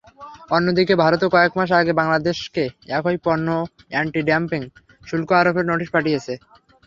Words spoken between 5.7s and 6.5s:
Notice পাঠিয়েছে।